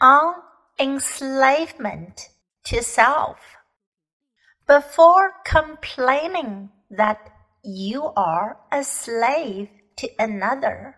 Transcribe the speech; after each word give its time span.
on 0.00 0.34
enslavement 0.78 2.28
to 2.64 2.82
self. 2.82 3.38
Before 4.66 5.32
complaining 5.44 6.70
that 6.90 7.30
you 7.62 8.04
are 8.16 8.58
a 8.72 8.84
slave 8.84 9.68
to 9.96 10.08
another, 10.18 10.96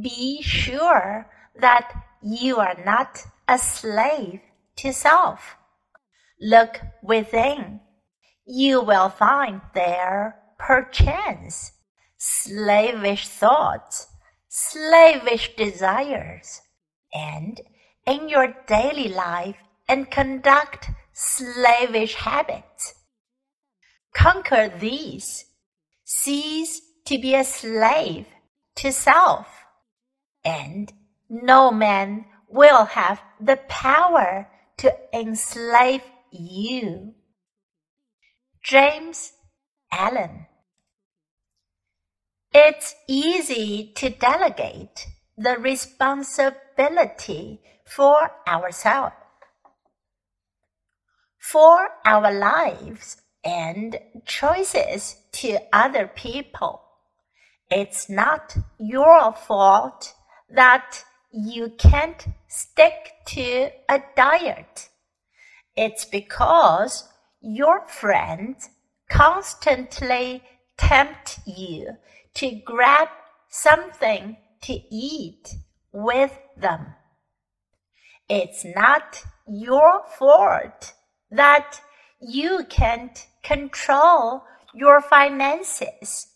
be 0.00 0.42
sure 0.42 1.30
that 1.60 1.92
you 2.22 2.56
are 2.56 2.76
not 2.84 3.20
a 3.46 3.58
slave 3.58 4.40
to 4.76 4.92
self. 4.92 5.56
Look 6.40 6.80
within. 7.02 7.80
You 8.44 8.80
will 8.82 9.08
find 9.08 9.60
there, 9.74 10.36
perchance, 10.58 11.72
slavish 12.16 13.28
thoughts, 13.28 14.06
slavish 14.48 15.54
desires, 15.56 16.62
and 17.12 17.60
in 18.06 18.28
your 18.28 18.54
daily 18.66 19.08
life 19.08 19.56
and 19.88 20.10
conduct 20.10 20.90
slavish 21.12 22.14
habits. 22.14 22.94
Conquer 24.14 24.72
these. 24.78 25.44
Cease 26.04 26.80
to 27.06 27.18
be 27.18 27.34
a 27.34 27.44
slave 27.44 28.26
to 28.76 28.92
self, 28.92 29.48
and 30.44 30.92
no 31.28 31.70
man 31.70 32.26
will 32.48 32.84
have 32.84 33.20
the 33.40 33.56
power 33.68 34.48
to 34.76 34.94
enslave 35.12 36.02
you. 36.30 37.14
James 38.62 39.32
Allen 39.92 40.46
It's 42.52 42.94
easy 43.08 43.92
to 43.96 44.10
delegate 44.10 45.06
the 45.36 45.56
responsibility 45.58 47.60
for 47.84 48.30
ourselves, 48.48 49.14
for 51.38 51.88
our 52.04 52.32
lives 52.32 53.18
and 53.44 53.98
choices 54.24 55.16
to 55.32 55.58
other 55.72 56.08
people. 56.08 56.82
It's 57.70 58.08
not 58.08 58.56
your 58.78 59.32
fault 59.32 60.14
that 60.48 61.04
you 61.32 61.70
can't 61.78 62.26
stick 62.48 63.12
to 63.26 63.70
a 63.88 64.00
diet. 64.16 64.88
It's 65.76 66.04
because 66.04 67.08
your 67.40 67.86
friends 67.86 68.70
constantly 69.10 70.42
tempt 70.78 71.40
you 71.44 71.96
to 72.34 72.60
grab 72.64 73.08
something 73.48 74.36
to 74.62 74.72
eat 74.72 75.54
with 75.92 76.38
them. 76.56 76.94
It's 78.28 78.64
not 78.64 79.22
your 79.46 80.02
fault 80.18 80.94
that 81.30 81.80
you 82.20 82.64
can't 82.68 83.26
control 83.42 84.42
your 84.74 85.00
finances. 85.00 86.28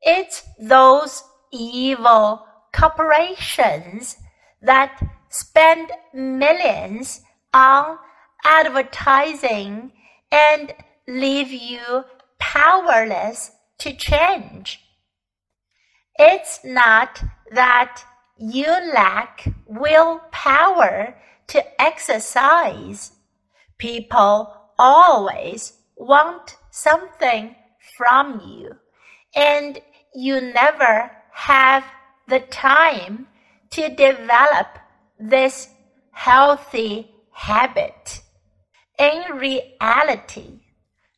It's 0.00 0.42
those 0.58 1.22
evil 1.52 2.46
corporations 2.74 4.16
that 4.62 5.00
spend 5.28 5.92
millions 6.14 7.20
on 7.52 7.98
advertising 8.44 9.92
and 10.30 10.74
leave 11.06 11.50
you 11.50 12.04
powerless 12.38 13.50
to 13.78 13.94
change. 13.94 14.80
It's 16.18 16.60
not 16.64 17.22
that 17.52 18.04
you 18.38 18.66
lack 18.66 19.44
willpower 19.66 21.14
to 21.48 21.82
exercise. 21.82 23.12
People 23.78 24.54
always 24.78 25.72
want 25.96 26.56
something 26.70 27.54
from 27.96 28.40
you, 28.44 28.72
and 29.34 29.80
you 30.14 30.40
never 30.40 31.10
have 31.32 31.84
the 32.28 32.40
time 32.40 33.26
to 33.70 33.88
develop 33.88 34.78
this 35.18 35.68
healthy 36.12 37.10
habit. 37.32 38.20
In 38.98 39.36
reality, 39.36 40.60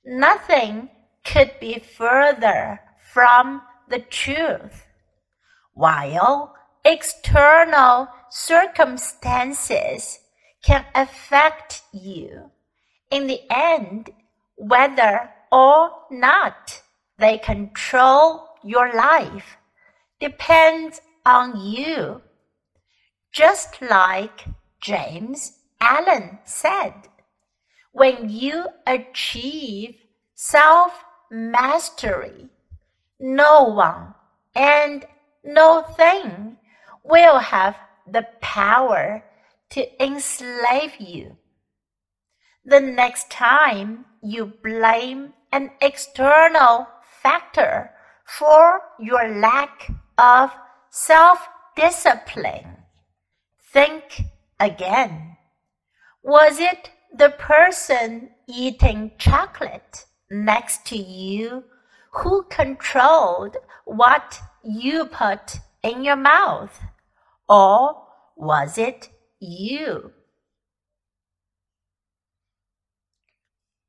nothing 0.05 0.89
could 1.25 1.53
be 1.61 1.79
further 1.81 2.81
from 3.13 3.63
the 3.89 4.01
truth. 4.01 4.87
While 5.73 6.55
external 6.85 8.09
circumstances 8.31 10.21
can 10.63 10.85
affect 10.95 11.83
you, 11.93 12.51
in 13.11 13.27
the 13.27 13.41
end, 13.51 14.11
whether 14.57 15.31
or 15.51 15.91
not 16.11 16.83
they 17.19 17.39
control 17.39 18.49
your 18.65 18.93
life 18.95 19.57
depends 20.21 21.01
on 21.27 21.61
you. 21.61 22.23
Just 23.33 23.83
like 23.83 24.47
James 24.81 25.59
Allen 25.81 26.39
said, 26.45 27.09
when 27.93 28.29
you 28.29 28.67
achieve 28.87 29.97
self 30.35 30.93
mastery, 31.31 32.49
no 33.19 33.65
one 33.65 34.15
and 34.55 35.07
no 35.45 35.83
thing 35.83 36.57
will 37.03 37.39
have 37.39 37.77
the 38.07 38.27
power 38.41 39.25
to 39.71 40.03
enslave 40.03 40.97
you. 40.99 41.37
The 42.65 42.81
next 42.81 43.31
time 43.31 44.07
you 44.23 44.47
blame 44.63 45.35
an 45.53 45.71
external 45.81 46.89
factor 47.23 47.91
for 48.25 48.81
your 48.99 49.29
lack 49.29 49.91
of 50.17 50.51
self 50.91 51.47
discipline, 51.77 52.79
think 53.73 54.23
again. 54.59 55.37
Was 56.23 56.59
it 56.59 56.91
the 57.13 57.31
person 57.31 58.31
eating 58.49 59.13
chocolate 59.19 60.07
next 60.31 60.87
to 60.87 60.97
you 60.97 61.65
who 62.17 62.45
controlled 62.45 63.57
what 63.85 64.41
you 64.63 65.07
put 65.07 65.59
in 65.83 66.05
your 66.05 66.17
mouth? 66.17 66.81
Or 67.49 68.03
was 68.37 68.79
it 68.79 69.11
you? 69.41 70.13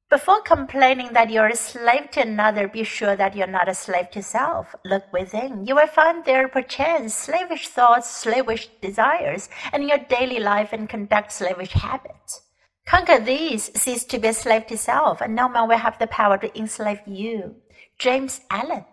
Before 0.09 0.41
complaining 0.41 1.13
that 1.13 1.29
you're 1.29 1.47
a 1.47 1.55
slave 1.55 2.11
to 2.11 2.21
another, 2.21 2.67
be 2.67 2.83
sure 2.83 3.15
that 3.15 3.35
you're 3.35 3.47
not 3.47 3.67
a 3.67 3.73
slave 3.73 4.11
to 4.11 4.23
self. 4.23 4.75
Look 4.85 5.11
within. 5.11 5.65
You 5.65 5.75
will 5.75 5.87
find 5.87 6.23
there 6.23 6.47
perchance 6.47 7.13
slavish 7.13 7.67
thoughts, 7.67 8.09
slavish 8.09 8.69
desires, 8.81 9.49
and 9.73 9.83
in 9.83 9.89
your 9.89 9.97
daily 9.97 10.39
life 10.39 10.71
and 10.71 10.87
conduct 10.87 11.31
slavish 11.31 11.71
habits. 11.71 12.41
Conquer 12.85 13.19
these, 13.19 13.71
cease 13.77 14.03
to 14.05 14.19
be 14.19 14.27
a 14.27 14.33
slave 14.33 14.67
to 14.67 14.77
self, 14.77 15.21
and 15.21 15.35
no 15.35 15.49
man 15.49 15.67
will 15.67 15.77
have 15.77 15.97
the 15.97 16.07
power 16.07 16.37
to 16.37 16.57
enslave 16.57 17.01
you. 17.07 17.55
James 17.97 18.41
Allen. 18.49 18.83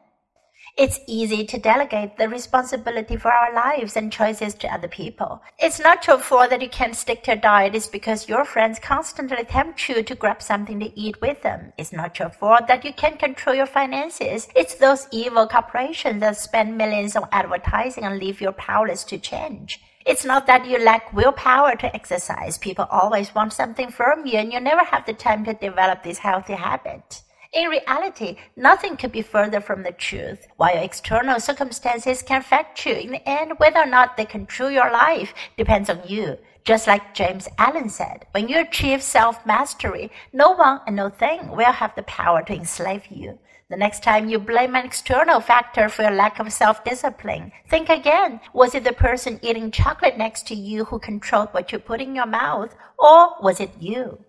It's 0.78 1.00
easy 1.06 1.44
to 1.44 1.58
delegate 1.58 2.16
the 2.16 2.28
responsibility 2.28 3.16
for 3.16 3.30
our 3.32 3.52
lives 3.52 3.96
and 3.96 4.12
choices 4.12 4.54
to 4.54 4.72
other 4.72 4.88
people. 4.88 5.42
It's 5.58 5.80
not 5.80 6.06
your 6.06 6.18
fault 6.18 6.50
that 6.50 6.62
you 6.62 6.68
can't 6.68 6.94
stick 6.94 7.24
to 7.24 7.32
a 7.32 7.36
diet. 7.36 7.74
It's 7.74 7.88
because 7.88 8.28
your 8.28 8.44
friends 8.44 8.78
constantly 8.78 9.44
tempt 9.44 9.86
you 9.88 10.02
to 10.02 10.14
grab 10.14 10.40
something 10.40 10.80
to 10.80 10.98
eat 10.98 11.20
with 11.20 11.42
them. 11.42 11.72
It's 11.76 11.92
not 11.92 12.18
your 12.18 12.30
fault 12.30 12.68
that 12.68 12.84
you 12.84 12.92
can't 12.92 13.18
control 13.18 13.56
your 13.56 13.66
finances. 13.66 14.48
It's 14.56 14.76
those 14.76 15.08
evil 15.10 15.46
corporations 15.48 16.20
that 16.20 16.38
spend 16.38 16.78
millions 16.78 17.16
on 17.16 17.28
advertising 17.32 18.04
and 18.04 18.18
leave 18.18 18.40
you 18.40 18.52
powerless 18.52 19.04
to 19.04 19.18
change. 19.18 19.80
It's 20.06 20.24
not 20.24 20.46
that 20.46 20.66
you 20.66 20.78
lack 20.78 21.12
willpower 21.12 21.74
to 21.76 21.94
exercise. 21.94 22.56
People 22.56 22.86
always 22.90 23.34
want 23.34 23.52
something 23.52 23.90
from 23.90 24.26
you 24.26 24.38
and 24.38 24.52
you 24.52 24.60
never 24.60 24.84
have 24.84 25.04
the 25.06 25.12
time 25.12 25.44
to 25.44 25.54
develop 25.54 26.02
this 26.02 26.18
healthy 26.18 26.54
habit. 26.54 27.22
In 27.52 27.68
reality, 27.68 28.36
nothing 28.56 28.96
could 28.96 29.12
be 29.12 29.20
further 29.20 29.60
from 29.60 29.82
the 29.82 29.92
truth. 29.92 30.46
While 30.56 30.78
external 30.78 31.38
circumstances 31.38 32.22
can 32.22 32.40
affect 32.40 32.86
you, 32.86 32.94
in 32.94 33.10
the 33.10 33.28
end, 33.28 33.58
whether 33.58 33.80
or 33.80 33.86
not 33.86 34.16
they 34.16 34.24
control 34.24 34.70
your 34.70 34.90
life 34.90 35.34
depends 35.58 35.90
on 35.90 36.00
you. 36.06 36.38
Just 36.64 36.86
like 36.86 37.12
James 37.12 37.48
Allen 37.58 37.90
said, 37.90 38.24
when 38.30 38.48
you 38.48 38.58
achieve 38.58 39.02
self 39.02 39.44
mastery, 39.44 40.10
no 40.32 40.52
one 40.52 40.80
and 40.86 40.96
no 40.96 41.10
thing 41.10 41.50
will 41.50 41.72
have 41.72 41.94
the 41.94 42.04
power 42.04 42.42
to 42.42 42.54
enslave 42.54 43.08
you. 43.10 43.38
The 43.68 43.76
next 43.76 44.02
time 44.02 44.30
you 44.30 44.38
blame 44.38 44.74
an 44.74 44.86
external 44.86 45.40
factor 45.40 45.90
for 45.90 46.02
your 46.04 46.12
lack 46.12 46.38
of 46.38 46.50
self 46.54 46.82
discipline, 46.84 47.52
think 47.68 47.90
again. 47.90 48.40
Was 48.54 48.74
it 48.74 48.84
the 48.84 48.94
person 48.94 49.38
eating 49.42 49.70
chocolate 49.70 50.16
next 50.16 50.46
to 50.46 50.54
you 50.54 50.86
who 50.86 50.98
controlled 50.98 51.50
what 51.50 51.70
you 51.70 51.78
put 51.78 52.00
in 52.00 52.14
your 52.14 52.24
mouth, 52.24 52.74
or 52.98 53.36
was 53.42 53.60
it 53.60 53.72
you? 53.78 54.24